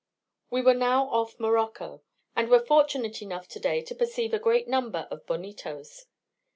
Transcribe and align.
We 0.49 0.63
were 0.63 0.73
now 0.73 1.09
off 1.11 1.39
Morocco, 1.39 2.01
and 2.35 2.49
were 2.49 2.65
fortunate 2.65 3.21
enough 3.21 3.47
today 3.47 3.81
to 3.83 3.93
perceive 3.93 4.33
a 4.33 4.39
great 4.39 4.67
number 4.67 5.07
of 5.11 5.27
bonitos. 5.27 6.07